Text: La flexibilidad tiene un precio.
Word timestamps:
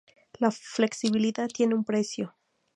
La 0.39 0.49
flexibilidad 0.49 1.47
tiene 1.47 1.75
un 1.75 1.83
precio. 1.85 2.35